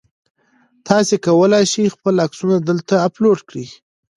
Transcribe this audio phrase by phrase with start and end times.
[0.87, 3.67] تاسي کولای شئ خپل عکسونه دلته اپلوډ کړئ.